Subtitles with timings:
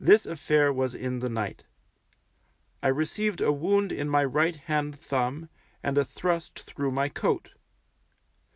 [0.00, 1.62] This affair was in the night.
[2.82, 5.48] I received a wound in my right hand thumb,
[5.80, 7.52] and a thrust through my coat.